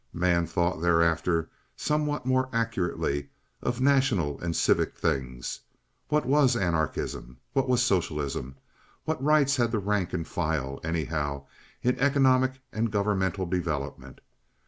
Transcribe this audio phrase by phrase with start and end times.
[0.13, 1.47] Man thought thereafter
[1.77, 3.29] somewhat more accurately
[3.61, 5.59] of national and civic things.
[6.07, 7.37] What was anarchism?
[7.53, 8.55] What socialism?
[9.05, 11.45] What rights had the rank and file, anyhow,
[11.83, 14.21] in economic and governmental development?